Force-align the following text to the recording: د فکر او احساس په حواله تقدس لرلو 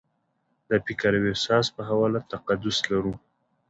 د 0.69 0.71
فکر 0.85 1.11
او 1.19 1.25
احساس 1.31 1.65
په 1.75 1.81
حواله 1.89 2.19
تقدس 2.31 2.77
لرلو 2.91 3.13